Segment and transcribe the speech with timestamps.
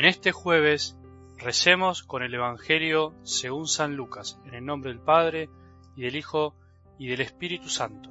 [0.00, 0.96] En este jueves
[1.36, 5.50] recemos con el Evangelio según San Lucas, en el nombre del Padre,
[5.94, 6.56] y del Hijo,
[6.98, 8.08] y del Espíritu Santo.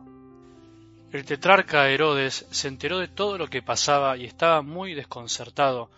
[1.11, 5.89] El tetrarca Herodes se enteró de todo lo que pasaba y estaba muy desconcertado,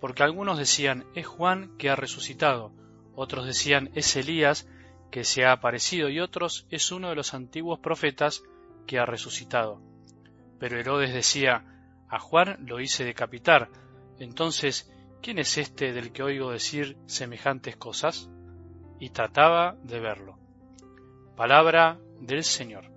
[0.00, 2.72] porque algunos decían es Juan que ha resucitado,
[3.14, 4.66] otros decían es Elías
[5.10, 8.42] que se ha aparecido y otros es uno de los antiguos profetas
[8.86, 9.82] que ha resucitado.
[10.58, 11.66] Pero Herodes decía
[12.08, 13.68] a Juan lo hice decapitar,
[14.18, 14.90] entonces
[15.24, 18.28] ¿quién es este del que oigo decir semejantes cosas?
[19.00, 20.38] Y trataba de verlo.
[21.34, 22.90] Palabra del Señor.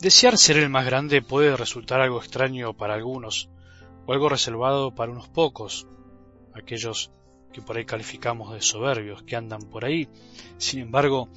[0.00, 3.48] Desear ser el más grande puede resultar algo extraño para algunos,
[4.06, 5.86] o algo reservado para unos pocos,
[6.52, 7.12] aquellos
[7.54, 10.08] que por ahí calificamos de soberbios, que andan por ahí.
[10.58, 11.28] Sin embargo,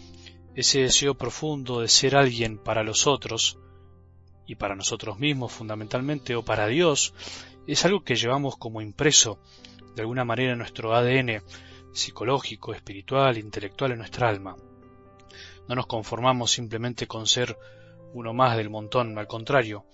[0.56, 3.60] ese deseo profundo de ser alguien para los otros,
[4.48, 7.14] y para nosotros mismos fundamentalmente, o para Dios,
[7.68, 9.40] es algo que llevamos como impreso
[9.96, 11.44] de alguna manera en nuestro ADN
[11.94, 14.56] psicológico, espiritual, intelectual, en nuestra alma.
[15.68, 17.58] No nos conformamos simplemente con ser
[18.14, 19.86] uno más del montón, al contrario,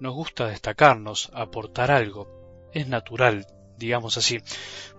[0.00, 2.70] nos gusta destacarnos, aportar algo.
[2.72, 3.46] Es natural
[3.78, 4.40] digamos así.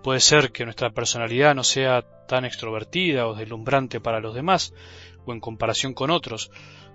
[0.02, 4.72] Puede ser que nuestra personalidad no sea tan extrovertida o deslumbrante para los demás,
[5.24, 6.50] o en comparación con otros,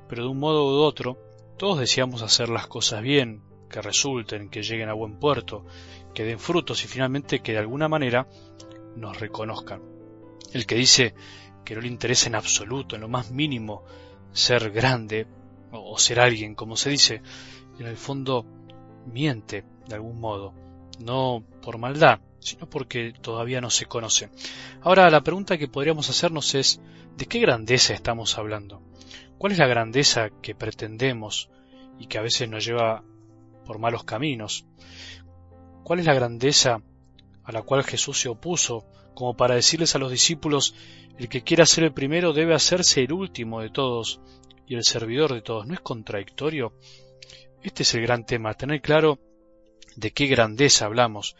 [0.09, 1.17] pero de un modo u otro,
[1.57, 5.65] todos deseamos hacer las cosas bien, que resulten, que lleguen a buen puerto,
[6.13, 8.27] que den frutos y finalmente que de alguna manera
[8.95, 9.81] nos reconozcan.
[10.53, 11.13] El que dice
[11.63, 13.83] que no le interesa en absoluto, en lo más mínimo,
[14.31, 15.27] ser grande
[15.71, 17.21] o ser alguien, como se dice,
[17.79, 18.45] en el fondo
[19.05, 20.53] miente de algún modo
[20.99, 24.29] no por maldad, sino porque todavía no se conoce.
[24.81, 26.79] Ahora la pregunta que podríamos hacernos es
[27.17, 28.81] ¿de qué grandeza estamos hablando?
[29.37, 31.49] ¿Cuál es la grandeza que pretendemos
[31.99, 33.03] y que a veces nos lleva
[33.65, 34.65] por malos caminos?
[35.83, 36.81] ¿Cuál es la grandeza
[37.43, 40.75] a la cual Jesús se opuso como para decirles a los discípulos
[41.17, 44.19] el que quiera ser el primero debe hacerse el último de todos
[44.67, 45.67] y el servidor de todos?
[45.67, 46.73] ¿No es contradictorio?
[47.63, 49.19] Este es el gran tema, tener claro
[49.95, 51.35] de qué grandeza hablamos.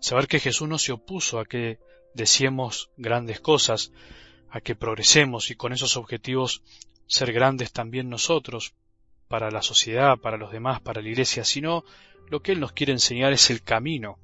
[0.00, 1.78] Saber que Jesús no se opuso a que
[2.14, 3.92] deseemos grandes cosas,
[4.50, 6.62] a que progresemos y con esos objetivos
[7.06, 8.74] ser grandes también nosotros,
[9.28, 11.84] para la sociedad, para los demás, para la iglesia, sino
[12.28, 14.18] lo que Él nos quiere enseñar es el camino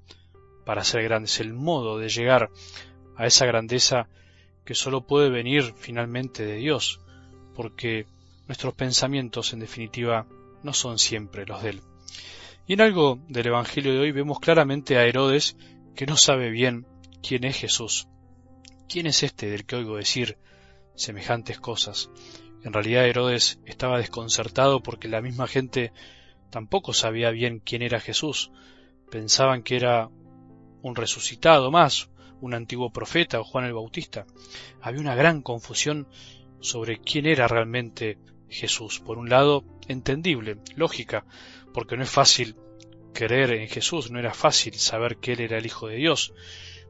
[0.64, 2.50] para ser grandes, el modo de llegar
[3.16, 4.08] a esa grandeza
[4.64, 7.00] que sólo puede venir finalmente de Dios,
[7.54, 8.06] porque
[8.46, 10.26] nuestros pensamientos en definitiva
[10.62, 11.82] no son siempre los de Él.
[12.66, 15.56] Y en algo del Evangelio de hoy vemos claramente a Herodes
[15.94, 16.86] que no sabe bien
[17.22, 18.08] quién es Jesús.
[18.88, 20.38] ¿Quién es este del que oigo decir
[20.94, 22.10] semejantes cosas?
[22.62, 25.92] En realidad Herodes estaba desconcertado porque la misma gente
[26.50, 28.50] tampoco sabía bien quién era Jesús.
[29.10, 30.10] Pensaban que era
[30.82, 32.10] un resucitado más,
[32.40, 34.26] un antiguo profeta o Juan el Bautista.
[34.80, 36.08] Había una gran confusión
[36.60, 38.18] sobre quién era realmente
[38.50, 39.00] Jesús.
[39.00, 41.24] Por un lado, entendible, lógica,
[41.72, 42.56] porque no es fácil
[43.12, 46.34] creer en Jesús, no era fácil saber que Él era el Hijo de Dios,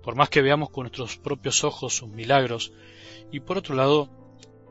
[0.03, 2.73] por más que veamos con nuestros propios ojos sus milagros,
[3.31, 4.11] y por otro lado,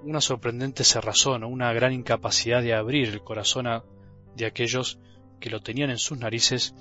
[0.03, 3.67] una sorprendente cerrazón o una gran incapacidad de abrir el corazón
[4.35, 4.99] de aquellos
[5.39, 6.73] que lo tenían en sus narices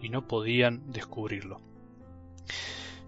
[0.00, 1.60] y no podían descubrirlo.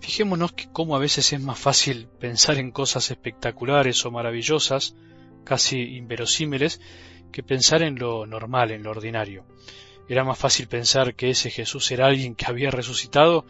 [0.01, 4.95] Fijémonos que cómo a veces es más fácil pensar en cosas espectaculares o maravillosas,
[5.45, 6.81] casi inverosímiles,
[7.33, 9.45] que pensar en lo normal, en lo ordinario.
[10.09, 13.47] Era más fácil pensar que ese Jesús era alguien que había resucitado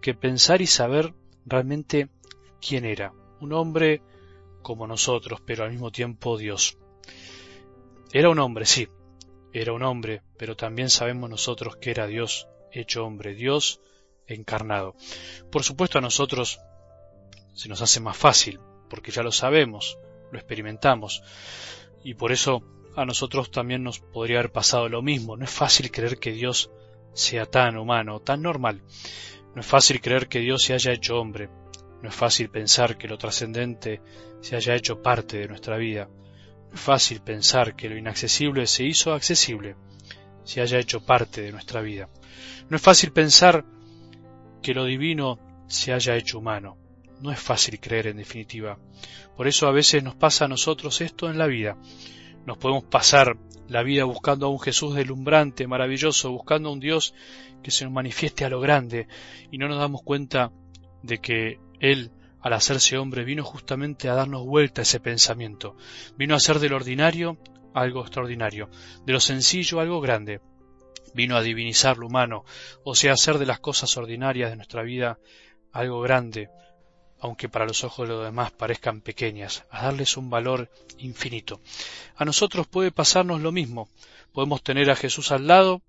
[0.00, 1.14] que pensar y saber
[1.46, 2.08] realmente
[2.60, 3.12] quién era.
[3.40, 4.02] Un hombre
[4.62, 6.78] como nosotros, pero al mismo tiempo Dios.
[8.12, 8.88] Era un hombre, sí,
[9.52, 13.80] era un hombre, pero también sabemos nosotros que era Dios hecho hombre, Dios
[14.26, 14.94] encarnado.
[15.50, 16.60] Por supuesto a nosotros
[17.54, 19.98] se nos hace más fácil, porque ya lo sabemos,
[20.32, 21.22] lo experimentamos,
[22.02, 22.64] y por eso
[22.96, 25.36] a nosotros también nos podría haber pasado lo mismo.
[25.36, 26.70] No es fácil creer que Dios
[27.14, 28.82] sea tan humano, tan normal.
[29.54, 31.48] No es fácil creer que Dios se haya hecho hombre.
[32.02, 34.00] No es fácil pensar que lo trascendente
[34.40, 36.08] se haya hecho parte de nuestra vida.
[36.68, 39.76] No es fácil pensar que lo inaccesible se hizo accesible,
[40.44, 42.08] se haya hecho parte de nuestra vida.
[42.68, 43.64] No es fácil pensar
[44.62, 45.38] que lo divino
[45.68, 46.81] se haya hecho humano.
[47.22, 48.78] No es fácil creer en definitiva.
[49.36, 51.78] Por eso a veces nos pasa a nosotros esto en la vida.
[52.46, 53.38] Nos podemos pasar
[53.68, 57.14] la vida buscando a un Jesús delumbrante, maravilloso, buscando a un Dios
[57.62, 59.06] que se nos manifieste a lo grande
[59.50, 60.50] y no nos damos cuenta
[61.02, 62.10] de que Él
[62.42, 65.76] al hacerse hombre, vino justamente a darnos vuelta a ese pensamiento,
[66.16, 67.38] vino a hacer del ordinario
[67.72, 68.68] algo extraordinario,
[69.06, 70.40] de lo sencillo algo grande,
[71.14, 72.44] vino a divinizar lo humano,
[72.84, 75.18] o sea, a hacer de las cosas ordinarias de nuestra vida
[75.70, 76.50] algo grande,
[77.22, 81.60] aunque para los ojos de los demás parezcan pequeñas, a darles un valor infinito.
[82.16, 83.88] A nosotros puede pasarnos lo mismo.
[84.32, 85.82] Podemos tener a Jesús al lado,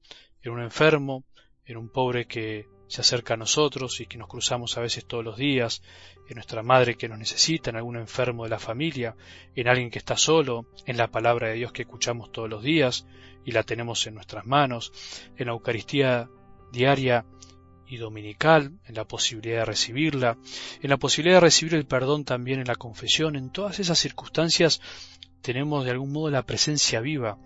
[0.44, 1.24] en un enfermo,
[1.65, 5.24] en un pobre que se acerca a nosotros y que nos cruzamos a veces todos
[5.24, 5.81] los días,
[6.30, 9.15] en nuestra madre que nos necesita, en algún enfermo de la familia,
[9.56, 13.07] en alguien que está solo, en la palabra de Dios que escuchamos todos los días
[13.44, 14.94] y la tenemos en nuestras manos,
[15.35, 16.30] en la Eucaristía
[16.71, 17.25] diaria
[17.94, 20.38] y dominical, en la posibilidad de recibirla,
[20.81, 24.81] en la posibilidad de recibir el perdón también en la confesión, en todas esas circunstancias
[25.44, 27.38] tenemos de algún modo la presencia viva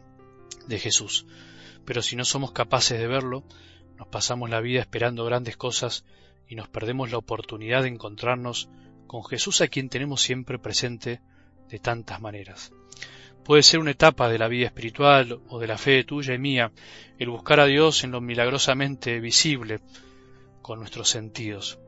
[0.67, 1.25] de Jesús.
[1.83, 3.43] Pero si no somos capaces de verlo,
[3.97, 6.05] nos pasamos la vida esperando grandes cosas
[6.47, 8.69] y nos perdemos la oportunidad de encontrarnos
[9.05, 11.19] con Jesús a quien tenemos siempre presente
[11.67, 12.71] de tantas maneras.
[13.43, 16.71] Puede ser una etapa de la vida espiritual o de la fe tuya y mía
[17.19, 19.79] el buscar a Dios en lo milagrosamente visible,
[20.67, 21.79] con nuestros sentidos.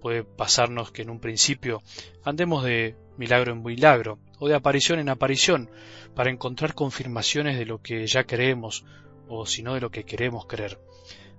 [0.00, 1.82] Puede pasarnos que en un principio
[2.22, 5.68] andemos de milagro en milagro o de aparición en aparición
[6.14, 8.84] para encontrar confirmaciones de lo que ya creemos
[9.26, 10.78] o si no de lo que queremos creer.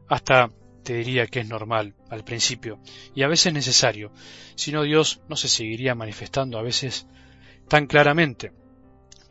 [0.09, 0.51] Hasta
[0.83, 2.81] te diría que es normal al principio
[3.15, 4.11] y a veces necesario,
[4.55, 7.07] si no Dios no se seguiría manifestando a veces
[7.69, 8.51] tan claramente,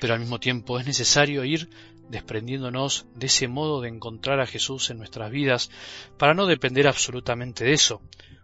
[0.00, 1.68] pero al mismo tiempo es necesario ir
[2.08, 5.70] desprendiéndonos de ese modo de encontrar a Jesús en nuestras vidas
[6.18, 8.02] para no depender absolutamente de eso,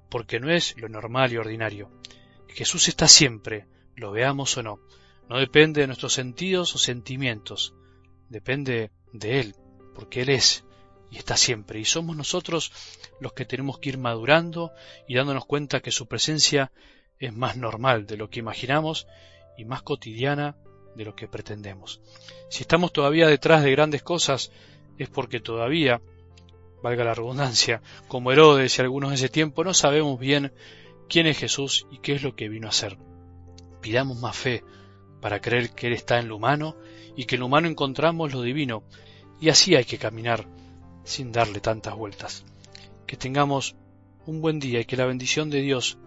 [0.08, 1.90] porque no es lo normal y ordinario.
[2.48, 3.66] Jesús está siempre,
[3.96, 4.80] lo veamos o no.
[5.28, 7.74] No depende de nuestros sentidos o sentimientos,
[8.28, 9.56] depende de Él,
[9.94, 10.64] porque Él es
[11.10, 12.72] y está siempre, y somos nosotros
[13.20, 14.72] los que tenemos que ir madurando
[15.06, 16.72] y dándonos cuenta que su presencia
[17.18, 19.06] es más normal de lo que imaginamos
[19.56, 20.56] y más cotidiana
[20.96, 22.00] de lo que pretendemos.
[22.48, 24.50] Si estamos todavía detrás de grandes cosas,
[24.98, 26.00] es porque todavía,
[26.82, 30.52] valga la redundancia, como Herodes y algunos de ese tiempo, no sabemos bien
[31.08, 32.98] quién es Jesús y qué es lo que vino a hacer.
[33.80, 34.62] Pidamos más fe
[35.20, 36.76] para creer que Él está en lo humano
[37.16, 38.82] y que en lo humano encontramos lo divino,
[39.40, 40.46] y así hay que caminar
[41.04, 42.44] sin darle tantas vueltas.
[43.06, 43.76] Que tengamos
[44.26, 45.98] un buen día y que la bendición de Dios,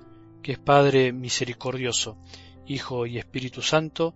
[0.41, 2.17] que es Padre misericordioso,
[2.65, 4.15] Hijo y Espíritu Santo,